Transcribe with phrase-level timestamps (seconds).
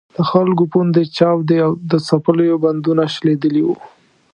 [0.15, 3.75] د خلکو پوندې چاودې او د څپلیو بندونه شلېدلي وو.